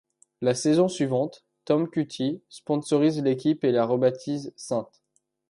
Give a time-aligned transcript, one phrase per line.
[0.41, 4.87] La saison suivante, Tom Kutis sponsorise l'équipe et la rebaptise St.